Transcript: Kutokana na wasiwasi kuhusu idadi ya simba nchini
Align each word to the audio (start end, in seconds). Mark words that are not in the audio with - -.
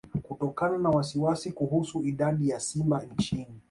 Kutokana 0.23 0.77
na 0.77 0.89
wasiwasi 0.89 1.51
kuhusu 1.51 2.03
idadi 2.03 2.49
ya 2.49 2.59
simba 2.59 3.01
nchini 3.03 3.59